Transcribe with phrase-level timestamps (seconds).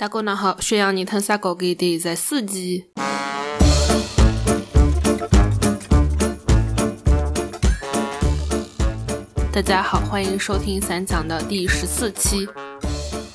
[0.00, 2.84] 大家好，宣扬你腾啥高给的在四季。
[9.50, 12.48] 大家好，欢迎收听散讲的第十四期。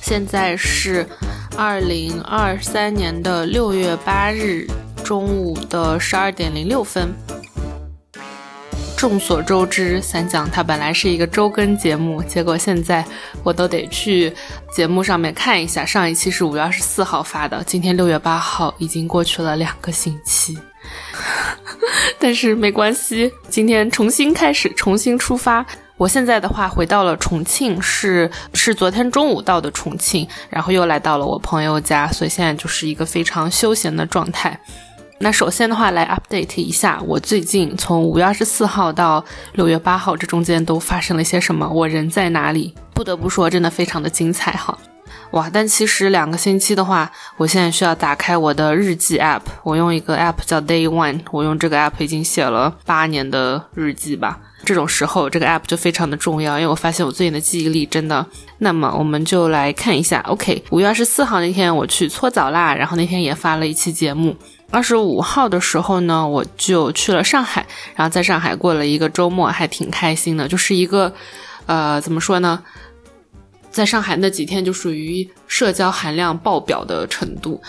[0.00, 1.06] 现在是
[1.54, 4.66] 二零二三年的六月八日
[5.04, 7.12] 中午的十二点零六分。
[9.04, 13.04] 众所周知，三讲它本来是一个周更节目，结果现在
[13.42, 14.32] 我都得去
[14.72, 15.84] 节目上面看一下。
[15.84, 20.58] 上一期是五月二十四号发的，今天六月八号，已经过去了两个星期。
[22.18, 25.66] 但是没关系，今天重新开始，重新出发。
[25.98, 34.58] 我现在的话回到了重庆，是是昨天中午到的重庆，然后又来到了我朋友家，所以现在就是一个非常休闲的状态。
[35.18, 42.74] 那首先的话，来 update 一下我最近从五月二十四号到六月八号这中间都发生了些什么，我人在哪里？
[42.92, 44.76] 不得不说，真的非常的精彩哈！
[45.30, 54.38] 哇，但其实两个星期的话，我现在需要打开我的日记 app，我用一个 app 叫 Day One，我用这个 app 已经写了八年的日记吧。
[54.64, 58.26] 这种时候，这个 app 就非常的重要，因为我发现我最近的记忆力真的。
[58.58, 64.34] 那么我们就来看一下，OK，五月二十四号那天我去搓澡啦，然后那天也发了一期节目。
[64.70, 70.48] 二十五号的时候呢，我就去了上海，然后在上海过了一个周末，还挺开心的。
[70.48, 71.12] 就是一个，
[71.66, 72.60] 呃，怎么说呢，
[73.70, 77.62] 在上海那几天就属于社交含量爆表的程度。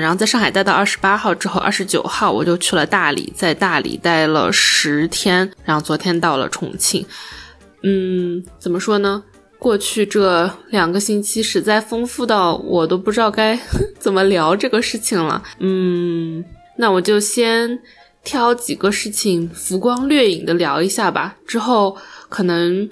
[0.00, 7.04] 然后在上海待到二十八号之后，二十九号我就去了大理，在大理待了十天，然后昨天到了重庆。
[7.82, 9.22] 嗯，怎么说呢？
[9.58, 13.58] 过去这两个星期实在丰富到我都不知道该
[14.00, 15.42] 怎么聊这个事情了。
[15.58, 16.42] 嗯，
[16.78, 17.78] 那我就先
[18.24, 21.36] 挑几个事情浮光掠影的聊一下吧。
[21.46, 21.94] 之后
[22.30, 22.88] 可能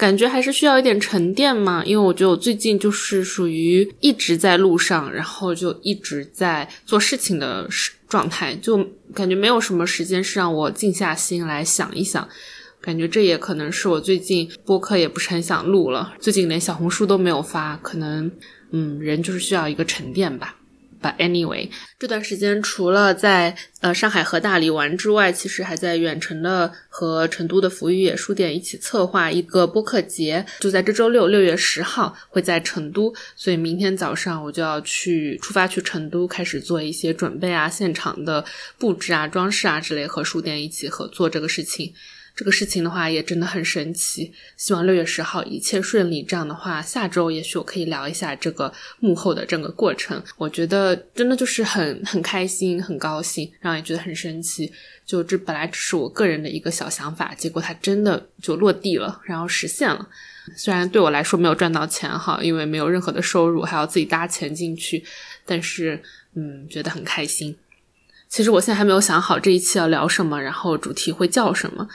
[0.00, 7.68] 感觉还是需要一点沉淀嘛，因为我觉得我最近就是属于一直在路上，然后就一直在做事情的
[8.08, 12.26] 状态，就感觉没有什么时间是让我静下心来想一想。
[12.80, 18.30] 感觉这也可能是我最近播客也不是很想录了，最近连小红书都没有发，可能
[18.70, 20.56] 嗯，人就是需要一个沉淀吧。
[21.02, 38.44] But anyway，这段时间除了在呃上海和大理玩之外，其实还在远程的和成都的福玉野书店一起策划一个播客节，就在这周六六月十号会在成都，所以明天早上我就要去出发去成都，开始做一些准备啊，现场的
[38.76, 41.94] 布置啊、装饰啊之类，和书店一起合作这个事情。
[42.34, 46.22] 这个事情的话也真的很神奇，希望六月十号一切顺利。
[46.22, 50.22] 这样的话，下周也许我可以聊一下这个幕后的整个过程。
[50.36, 54.72] 我觉得真的就是很很开心、很高兴，然后也觉得很神奇。
[55.04, 60.08] 就这本来只是我个人的一个小想法，结果它真的就落地了，然后实现了。
[60.56, 65.04] 虽然对我来说没有赚到钱哈，因为没有任何的收入，还要自己搭钱进去，
[65.44, 66.00] 但是
[66.34, 67.56] 嗯，觉得很开心。
[68.28, 71.88] 其实我现在还没有想好这一期要聊什么，然后主题会叫什么。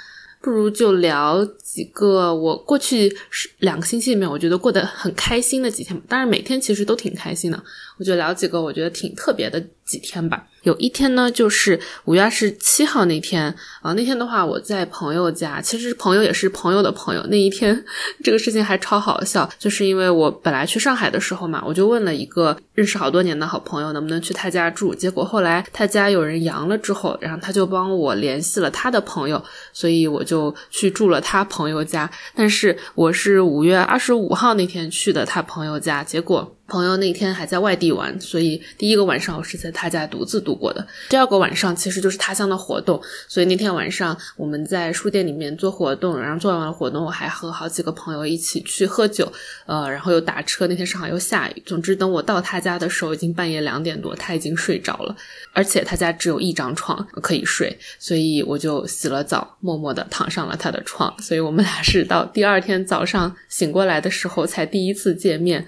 [0.46, 6.06] 不如就聊几个我过去是两个星期里面我觉得过得很开心的几天吧。
[6.08, 7.64] 当然每天其实都挺开心的，
[7.98, 10.46] 我就聊几个我觉得挺特别的几天吧。
[10.63, 13.53] 有一天呢，就是五月二十七号那天
[13.84, 17.23] 啊，那天的话我在朋友家，其实朋友也是朋友的朋友。
[17.28, 17.85] 那一天
[18.23, 29.40] 这个事情还超好笑，就是因为我本来去上海的时候嘛，我就问了一个认识好多年的好朋友能不能去他家住，结果后来他家有人阳了之后，然后他就帮我联系了他的朋友，
[29.72, 32.09] 所以我就去住了他朋友家。
[32.34, 36.52] 但是我是五月二十五号那天去的他朋友家，结果。
[36.68, 40.86] 朋友那天还在外地玩，所以第一个晚上我是在他家独自度过的。
[41.09, 49.31] 第二个晚上其实就是他乡的活动，所以那天晚上我们在书店里面做活动，然后做完了活动，我还和好几个朋友一起去喝酒，
[49.68, 50.66] 呃，然后又打车。
[50.66, 55.16] 那天上海又下雨，总之等我到他家的时候已经半夜两点多，他已经睡着了，
[55.53, 61.14] 而且他家只有一张床可以睡，所以我就洗了澡，默默地躺上了他的床。
[61.22, 65.64] 所以我们俩是到第二天早上醒过来的时候才第一次见面。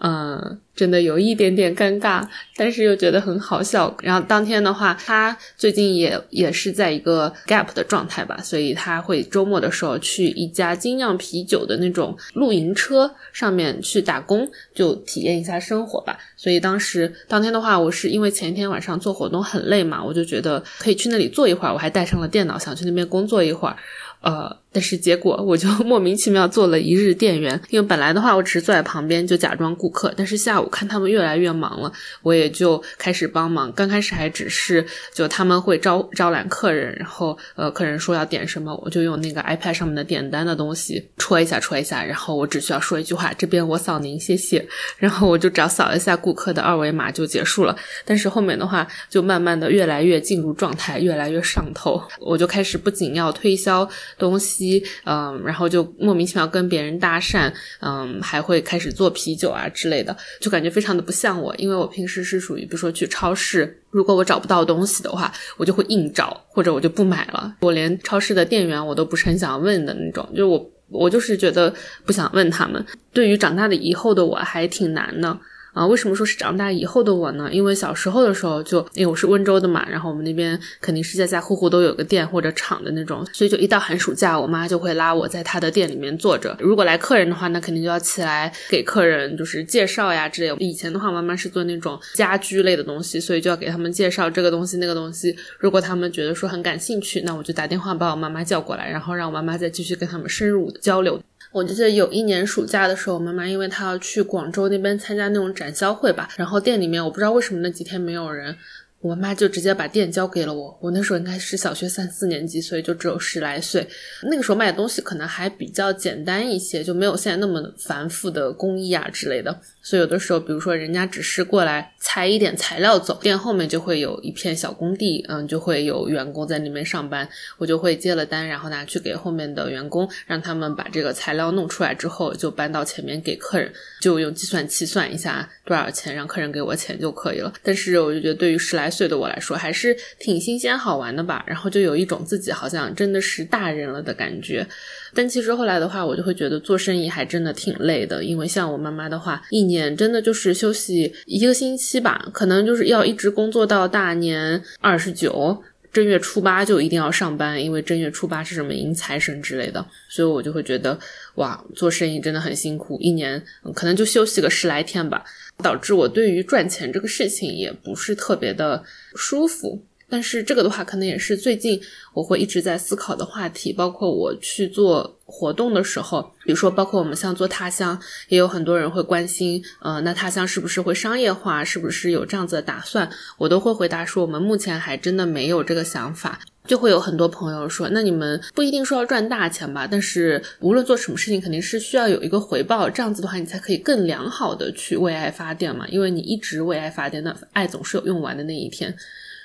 [0.00, 2.24] 嗯，真的有一点点尴尬，
[2.56, 3.92] 但是又觉得很好笑。
[4.00, 16.16] 然后当天的话，他最近也也是在一个 gap 的状态吧，所以他会周末的时候去一家精酿啤酒的那种露营车上面去打工，就体验一下生活吧。
[16.36, 23.74] 所以当时当天的话，我是因为前一天晚上做活动很累嘛，我就觉得可以去那里坐一会儿，我还带上了电脑，想去那边工作一会儿。
[24.20, 31.90] 呃，但是结果我就 莫名其妙做了一日店员，因为本来的话我只是坐在旁边就假装顾客，但是下午看他们越来越忙了，
[32.22, 33.72] 我也就开始帮忙。
[33.72, 34.84] 刚开始还只是
[35.14, 44.64] 就他们会招招揽客人，然后呃客人说要点什么，我就用那个 iPad 上面的点单的东西戳一下戳一下，然后我只需要说一句话，这边我扫您谢谢，
[44.98, 47.74] 然后我就只要扫一下顾客的二维码就结束了。
[48.04, 53.88] 但是后面的话就慢慢的越来越进入状态，越来越上头，我就开始不仅要推销
[54.18, 54.57] 东西。
[55.04, 71.72] 嗯，然后就莫名其妙跟别人搭讪，嗯，还会开始做啤酒啊之类的，就感觉非常的不像我，因为我平时是属于，比如说去超市，如果我找不到东西的话，我就会硬找，或者我就不买了，我连超市的店员我都不是很想问的那种，就我我就是觉得
[72.04, 72.84] 不想问他们。
[73.12, 75.38] 对于长大的以后的我还挺难的。
[75.78, 77.48] 啊，为什么说是长大以后的我呢？
[77.52, 86.56] 因为小时候的时候，就因为我是温州的嘛，然后我们那边肯定是家家户户都有个店或者厂的那种，所以就一到寒暑假，我妈就会拉我在她的店里面坐着。
[86.58, 90.52] 如果来客人的话，那肯定就要起来给客人就是介绍呀之类。
[90.58, 95.36] 以前的话，妈妈是做那种家居类的东西，所以就要给他们介绍这个东西那个东西。
[95.60, 101.20] 如果他们觉得说很感兴趣，那我就打电话把我妈妈叫过来，然后让我妈妈再继续跟他们深入交流。
[101.52, 108.56] 我记得有一年暑假的时候，妈妈因为她要去广州那边参加那种展销会吧，然后店里面我不知道为什么那几天没有人。
[109.00, 110.76] 我妈就直接把店交给了我。
[110.82, 113.86] 我那时候应该是小学三四年级，所以就只有十来岁。
[114.24, 119.56] 那个时候卖的东西可能还比较简单一些，就没有现在那么繁复的工艺啊之类的。
[119.88, 127.26] 所以有的时候，比如说人家只是过来采一点材料走，店后面就会有一片小工地，嗯，就会有员工在那边上班。
[127.56, 137.50] 我就会接了单，然后拿去给后面的员工，让他们把这个材料弄出来之后，就搬到前面给客人，就用计算器算一下多少钱，让客人给我钱就可以了。
[137.62, 144.66] 但是我就觉得，对于十来岁的我来说还是挺新鲜好玩的吧，然后就有一种自己好像真的是大人了的感觉。
[145.14, 155.62] 但其实后来的话，我就会觉得做生意还真的挺累的，因为像我妈妈的话，一年真的就是休息一个星期吧，可能就是要一直工作到大年二十九，
[155.92, 160.98] 正月初八就一定要上班，因为正月初八是什么迎财神之类的，所以我就会觉得
[161.36, 163.42] 哇，做生意真的很辛苦，一年
[163.74, 165.24] 可能就休息个十来天吧。
[165.60, 168.80] 导致我对于赚钱这个事情也不是特别的
[169.16, 171.80] 舒服，但是这个的话可能也是最近
[172.14, 186.40] 我会一直在思考的话题，包括我去做活动的时候，比如说包括我们像做他乡，也有很多人会关心，呃，那他乡是不是会商业化，是不是有这样子的打算，我都会回答说，我们目前还真的没有这个想法。
[186.66, 189.88] 就会有很多朋友说，那你们不一定说要赚大钱吧？
[189.90, 195.88] 但是无论做什么事情，肯定是需要有一个回报，这样子的话，你才可以更良好的去为爱发电嘛。
[195.88, 198.94] 因为你一直为爱发电，那爱总是有用完的那一天。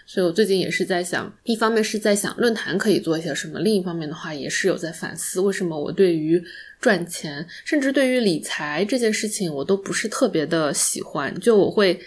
[0.05, 6.43] 所以我最近也是在想，一方面是在想论坛可以做一些什么，另一方面的话也是有在反思，为什么我对于
[6.79, 11.99] 赚钱，甚至对于理财这件事情，我都不是特别的喜欢，就我会。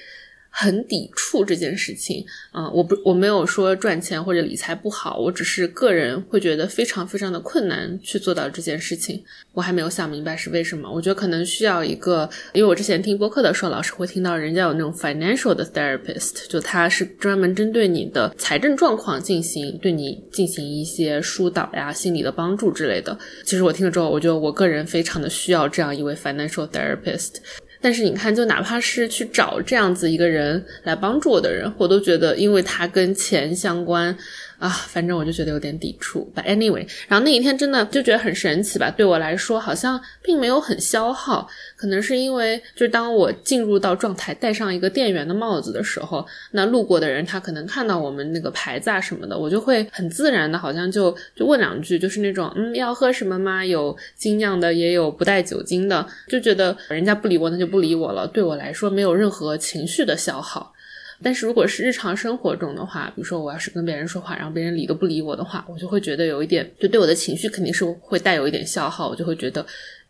[0.58, 9.22] 很抵触这件事情，啊，我不我没有说赚钱或者理财不好，我只是个人会觉得非常非常的困难去做到这件事情，
[9.52, 10.90] 我还没有想明白是为什么。
[10.90, 23.14] 我觉得可能需要一个，因为我之前听播客的时候，老师会听到人家有那种 financial 的 therapist，就他是专门针对你的财政状况进行对你进行一些疏导呀、心理的帮助之类的。
[23.44, 27.34] 其实我听了之后，我觉得我个人非常的需要这样一位 financial therapist。
[27.86, 34.12] 但是你看，就哪怕是去找这样子一个人来帮助我的人，我都觉得，因为他跟钱相关。
[34.58, 36.30] 啊，反正我就觉得有点抵触。
[36.34, 38.90] But anyway，然后那一天真的就觉得很神奇吧？
[38.90, 41.46] 对我来说，好像并没有很消耗。
[41.76, 53.64] 可能是因为，就是当我进入到状态，戴上一个店员的帽子的时候，那路过的人他可能看到我们那个牌子啊什么的，我就会很自然的，好像就就问两句，就是那种嗯，要喝什么吗？
[53.64, 58.26] 有精酿的，也有不带酒精的，就觉得人家不理我，那就不理我了。
[58.26, 60.72] 对我来说，没有任何情绪的消耗。
[61.22, 69.64] 但是如果是日常生活中的话，比如说我要是跟别人说话，然后别人理都不理我的话，我就会觉得有一点，就对我的情绪肯定是会带有一点消耗，我就会觉得。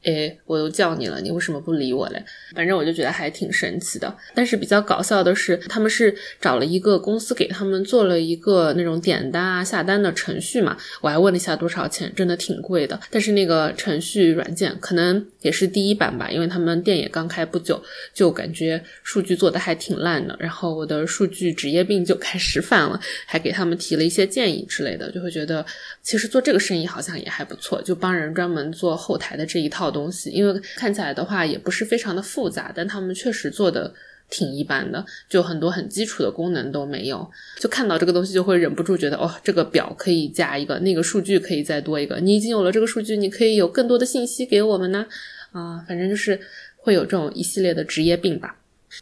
[0.06, 2.24] 诶，我都叫你了，你为什么不理我嘞？
[2.54, 4.16] 反正我就觉得还挺神奇的。
[4.34, 10.76] 但是比较搞笑的是，他们是找了一个公司给他们做了一个那种点单啊、下单的程序嘛。
[11.00, 13.00] 我还问了一下多少钱，真的挺贵的。
[13.10, 17.82] 但是那个程序软件可能也是第一版吧，因为他们店也刚开不久，
[18.14, 20.36] 就感觉数据做的还挺烂的。
[20.38, 25.66] 然后我的数据职业病就开始犯了，还给他们提了一些建议之类的，就会觉得
[26.00, 29.92] 其实做这个生意好像也还不错，就帮人专门做后台的这一套。
[29.96, 33.92] 东西，因为看起来的话也不是非常的复杂，但他们确实做的
[34.28, 37.26] 挺一般的，就很多很基础的功能都没有。
[37.58, 42.20] 就看到这个东西就会忍不住觉得，哦，这个表可以加一个，那个数据可以再多一个。
[42.20, 45.06] 你已经有了这个数据，你可以有更多的信息给我们呢。
[45.52, 46.38] 啊，反正就是
[46.76, 48.56] 会有这种一系列的职业病吧。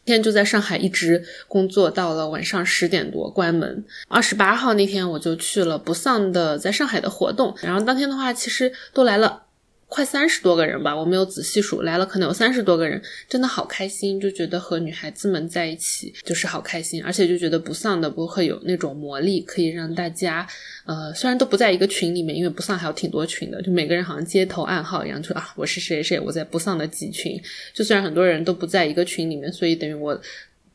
[0.04, 3.84] 今天就在上海一直工作到了晚上十点多关门。
[4.08, 9.43] 二十八号那天我就去了不丧的在上海的活动，然后当天的话其实都来了。
[9.86, 20.46] 快三十多个人吧，我没有仔细数，来了可能有三十多个人，真的好开心，就觉得和女孩子们在一起就是好开心，而且就觉得不丧的不会有那种魔力，可以让大家，
[20.84, 27.40] 呃，虽然都不在一个群里面，因为不丧还有挺多群的，就每个人好像街头暗号一样，就啊，我是谁谁，我在不丧的几群，
[27.72, 30.20] 就虽然很多人都不在一个群里面，所以等于我。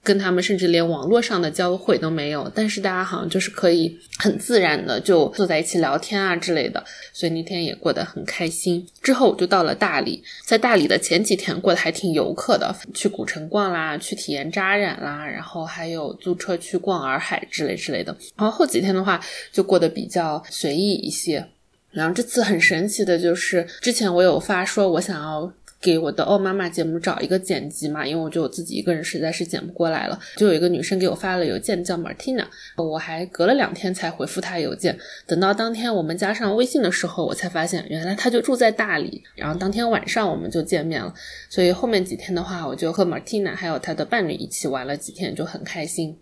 [0.01, 8.88] 跟他们甚至连网络上的交汇都没有，但是大家好像就是可以很自然的就坐在一起聊天啊之类的，所以那天也过得很开心。
[9.01, 18.15] 之后我就到了大理，在大理的前几天过得还挺游客的，去古城逛啦，去体验扎染啦，然后还有租车去逛洱海之类之类的。
[18.38, 19.20] 然后后几天的话
[19.51, 21.46] 就过得比较随意一些。
[21.91, 25.51] 然后这次很神奇的就是，之前我有发说我想要。
[25.82, 30.20] 给我的哦妈妈节目找一个剪辑嘛，因为我觉得我自己一个人实在是剪不过来了。
[30.36, 32.46] 就有一个女生给我发了邮件，叫 Martina，
[32.76, 34.98] 我还隔了两天才回复她邮件。
[35.26, 39.24] 等到当天我们加上微信的时候，我才发现原来她就住在大理。
[39.36, 41.14] 然后当天晚上我们就见面了，
[41.50, 46.18] 所以后面几天的话，我就和 Martina 还有她的伴侣一起玩了几天，就很开心。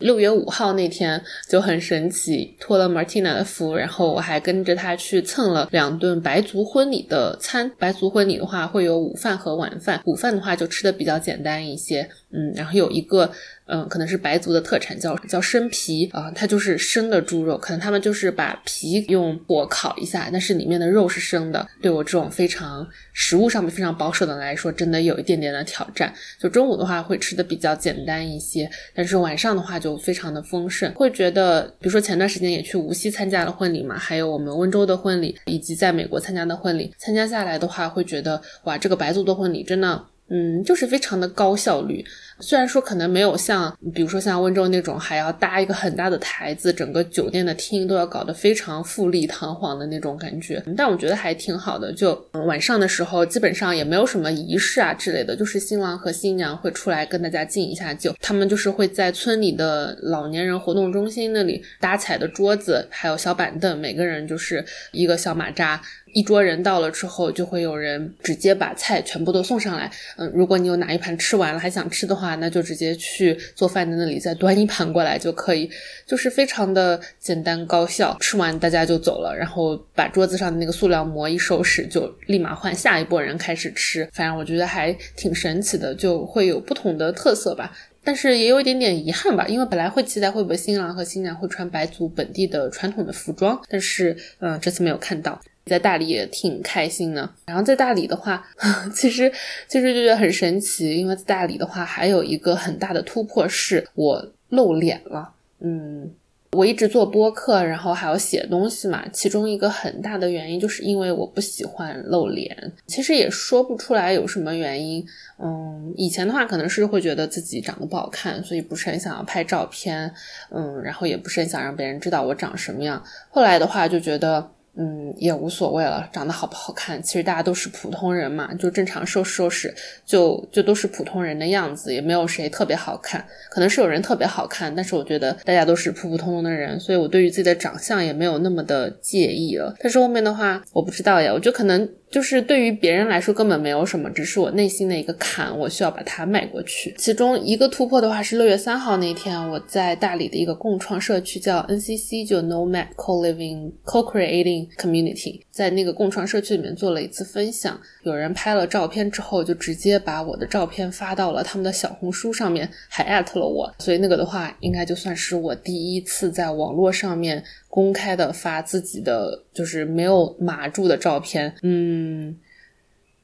[0.00, 7.70] 六月五号那天就很神奇，托了 Martina 的福，然后我还跟着他去蹭了两顿白族婚礼的餐。
[7.78, 13.30] 白族婚礼的话会有午饭和晚饭，午饭的话就吃的比较简单一些，嗯，然后有一个。
[13.72, 21.64] 嗯，可能是白族的特产，叫叫生皮啊，它就是生的猪肉，可能他们就是把皮用火烤一下，但是里面的肉是生的。
[21.80, 26.12] 对我这种非常食物上面非常保守的来说，真的有一点点的挑战。
[26.40, 30.92] 就中午的话会吃的比较简单一些，但是晚上的话就非常的丰盛。
[30.94, 42.04] 会觉得，比如说前段时间也去无锡参加了婚礼嘛，还有我们温州的婚礼，以及在美国参加的婚礼，参加下来的话会觉得，哇，这个白族的婚礼真的，嗯，就是非常的高效率。
[42.40, 51.92] 虽然说可能没有像，比如说像温州那种还要搭一个很大的台子，整个酒店的厅都要搞得非常富丽堂皇的那种感觉，但我觉得还挺好的。
[51.92, 52.14] 就
[52.46, 65.80] 晚上的时候，基本上也没有什么仪式啊之类的，就是新郎和新娘会出来跟大家敬一下酒，他们就是会在村里的老年人活动中心那里搭彩的桌子，还有小板凳，每个人就是一个小马扎。
[66.12, 69.90] 一桌人到了之后，就会有人直接把菜全部都送上来。
[70.16, 75.70] 嗯，如果你有哪一盘吃完了还想吃的话，那就直接去做饭的那里再端一盘过来就可以，
[76.06, 78.16] 就是非常的简单高效。
[78.20, 84.08] 吃完大家就走了，然后把桌子上的那个塑料膜一收拾，就立马换下一波人开始吃。
[84.12, 87.72] 反正我觉得还挺神奇的，就会有不同的特色吧。
[88.02, 95.38] 但是也有一点点遗憾吧，因为本来会期待会不会新郎和新娘会穿白族本地的传统的服装，但是嗯，这次没有看到。
[95.70, 98.44] 在大理也挺开心的，然后在大理的话，
[98.92, 99.30] 其实
[99.68, 105.30] 其实就觉得很神奇，因为在大理的话还有一个很大的突破是我露脸了。
[105.60, 106.10] 嗯，
[106.50, 115.06] 我一直做播客，然后还要写东西嘛，其中一个很大的原因就是因为我不喜欢露脸，其实也说不出来有什么原因。
[115.38, 120.12] 嗯，以前的话可能是会觉得自己长得不好看，所以不是很想要拍照片，
[120.50, 123.00] 嗯，然后也不是很想让别人知道我长什么样。
[123.28, 124.50] 后来的话就觉得。
[124.76, 129.74] 嗯，也无所谓了，长得好不好看，其实大家都是普通人嘛，就正常收拾收拾，
[130.06, 133.24] 就就都是普通人的样子，也没有谁特别好看。
[133.50, 139.74] 可能是有人特别好看，但是我觉得大家都是普普通通的人，所以我对于自己的长相也没有那么的介意了。
[139.80, 141.88] 但是后面的话，我不知道呀，我就可能。
[142.10, 146.92] 就是对于别人来说根本没有什么，只是我内心的一个坎，我需要把它迈过去。
[146.98, 157.80] 其中一个突破的话是六月三号那天，我在大理的一个共创社区叫 NCC，就 Nomad Co-living Co-creating Community，在那个共创社区里面做了一次分享。
[158.02, 163.72] 有人拍了照片之后，就直接把我的照片发到了他们的小红书上面，还艾特了我。
[163.78, 167.44] 所以那个的话，应该就算是我第一次在网络上面。
[167.70, 172.36] 公开的发自己的就是没有码住的照片，嗯，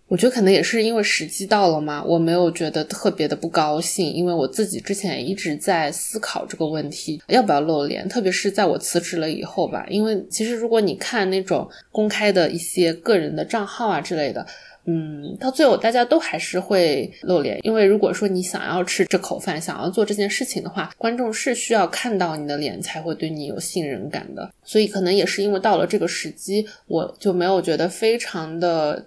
[0.07, 14.47] 我觉得可能也是因为时机到了嘛，我没有觉得特别的不高兴，因为我自己之前一直在思考这个问题，要不要露脸，特别是在我辞职了以后吧，因为其实如果你看那种公开的一些个人的账号啊之类的。
[14.89, 24.49] 嗯，到最后大家都还是会露脸，因为如果说你想要吃这口饭，想要做这件事情的话，观众是需要看到你的脸才会对你有信任感的。
[24.63, 29.07] 所以可能也是因为到了这个时机，我就没有觉得非常的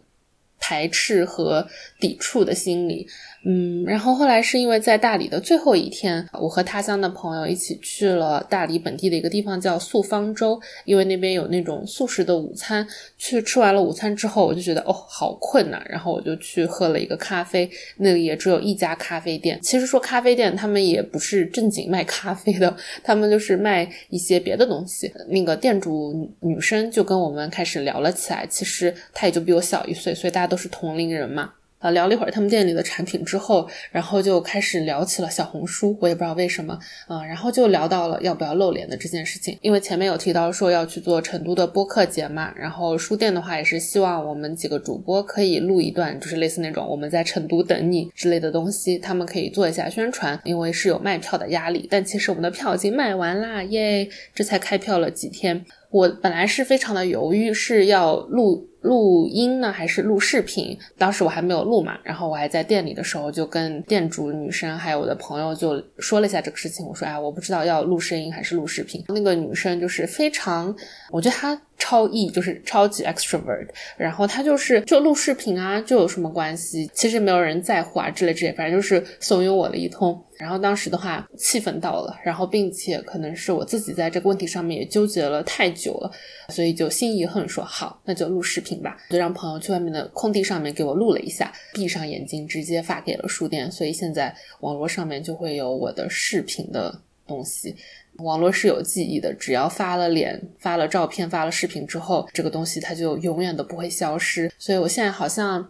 [0.60, 1.66] 排斥和
[2.00, 3.08] 抵触的心理。
[3.46, 12.86] 嗯，然后后来是因为在大理的最后一天，我和他乡的朋友一起去了大理本地的一个地方叫素方舟，因为那边有那种素食的午餐。
[13.18, 17.70] 去吃完了午餐之后，我就觉得哦好困呐，然后我就去喝了一个咖啡。
[17.98, 19.60] 那里也只有一家咖啡店。
[19.62, 25.12] 其实说咖啡店，他们也不是正经卖咖啡的，他们就是卖一些别的东西。
[25.28, 31.54] 那个店主女生就跟我们开始聊了起来，其实她也就比我小一岁，所以大家都是同龄人嘛。
[31.80, 35.98] 啊，聊了一会儿他们店里的产品之后，然后就开始聊起了小红书。
[36.02, 39.58] 我也不知道为什么，啊，然后就聊到了要不要露脸的这件事情。
[39.62, 50.40] 因为前面有提到说要去做成都的播客节嘛，然后书店的话也是希望我们几个主播可以录一段，就是类似那种我们在成都等你之类的东西，他们可以做一下宣传。
[50.44, 54.08] 因为是有卖票的压力，但其实我们的票已经卖完啦，耶！
[54.36, 58.69] 这才开票了几天，我本来是非常的犹豫，是要录。
[58.82, 60.78] 录音呢，还是录视频？
[60.98, 66.86] 当时我还没有录嘛，然后我还在店里的时候，就跟店主女生还有我的朋友就说了一下这个事情。
[66.86, 69.04] 我说，哎，我不知道要录声音还是录视频。
[69.10, 70.76] 那个女生就是非常，
[71.12, 71.60] 我觉得她。
[71.82, 76.92] 超 E 就是超级 extrovert，然后她就是就录视频啊，就有什么关系？
[76.94, 80.22] 其实没有人在乎啊，之类之类，反正就是怂恿我了一通。
[80.40, 86.10] 然后当时的话气氛到了，然后并且可能是我自己在这个问题上面也纠结了太久了，
[86.48, 97.76] 所以就心一横说好，那就录视频吧，就让朋友去外面的空地上面给我录了一下，闭上眼睛直接发给了书店，所以现在网络上面就会有我的视频的东西。
[98.20, 104.52] 网络是有记忆的，只要发了脸、发了照片、发了视频之后，这个东西它就永远都不会消失。
[104.58, 105.70] 所以我现在好像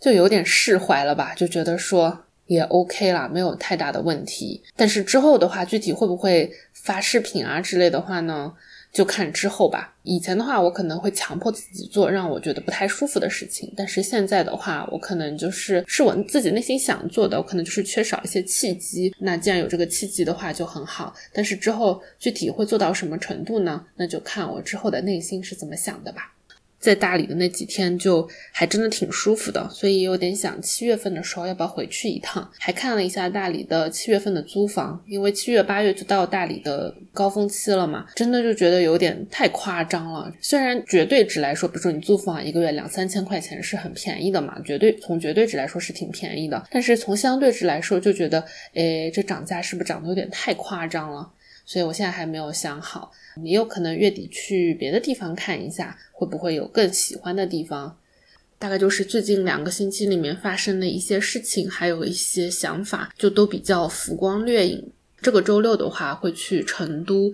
[0.00, 4.60] 就有点释怀了吧，就觉得说也 OK 啦，没有太大的问题。
[4.74, 8.52] 但是之后的话，具体会不会发视频啊之类的话呢？
[8.90, 9.94] 就看之后吧。
[10.02, 19.14] 以前的话，我可能会强迫自己做让我觉得不太舒服的事情，但是现在的话，我可能就是是我自己内心想做的，我可能就是缺少一些契机。
[19.18, 21.12] 那既然有这个契机的话，就很好。
[21.34, 23.84] 但是之后具体会做到什么程度呢？
[23.94, 26.32] 那就看我之后的内心是怎么想的吧。
[26.78, 32.48] 在大理的那几天就还真的挺舒服的，所以有点想七月份的时候要不要回去一趟。
[32.58, 40.32] 还看了一下大理的七月份的租房，因为七月八月就到大理的高峰期了嘛，真的就觉得有点太夸张了。
[40.40, 48.44] 虽然绝对值来说，比如说你租房一个月两三千块钱是很便宜的嘛，绝对从绝对值来说是挺便宜的，但是从相对值来说就觉得，
[48.74, 51.28] 诶，这涨价是不是涨得有点太夸张了？
[51.68, 53.12] 所以我现在还没有想好。
[53.44, 57.94] 也有可能月底去别的地方看一下，会不会有更喜欢的地方？
[58.58, 64.90] 大概就是最近两个星期里面发生的一些事情，还有一些想法，就都比较浮光掠影。
[65.20, 67.30] 这个周六的话会去成都，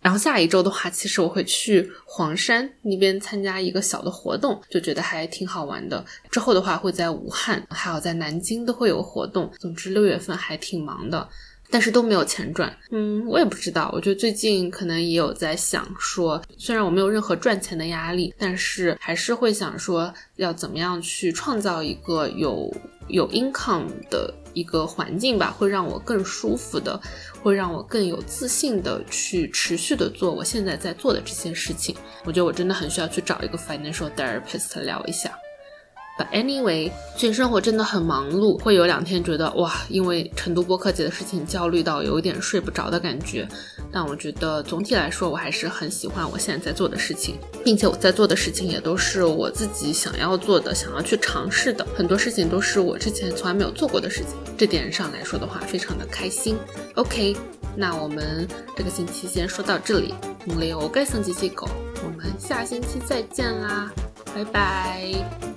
[0.00, 6.04] 然后下一周的话，其实我会去黄山那边参加一个小的活动，就觉得还挺好玩的。
[6.28, 9.48] 之后的话会在武汉，还有在南京都会有活动。
[9.60, 11.28] 总之六月份还挺忙的。
[11.70, 13.90] 但是都没有钱赚，嗯，我也不知道。
[13.92, 22.72] 我觉得最近可能也有在想说，虽然我没有任何赚钱的压力，但是还是会想说，要怎么样去创造一个有
[23.08, 27.00] 有 income 的一个环境吧，会让我更舒服的，
[27.42, 31.94] 会让我更有自信的去持续的做我现在在做的这些事情。
[32.24, 35.36] 我觉得我真的很需要去找一个 financial therapist 聊一下。
[36.18, 43.46] But anyway，最近生活真的很忙碌，会有两天觉得哇，因为成都播客节的事情焦虑到有一点睡不着的感觉。
[43.92, 51.86] 但我觉得总体来说，我还是很喜欢我现在在做的事情，并且我在做的事情也都是我自己想要做的，想要去尝试的。
[51.94, 56.56] 很多事情都是我之前从来没有做过的事情，这点上来说的话，非常的开心。
[56.94, 57.36] OK，
[57.76, 60.14] 那我们这个星期先说到这里。
[60.46, 61.68] 我们该升级机构，
[62.02, 63.92] 我们下星期再见啦，
[64.34, 65.55] 拜拜。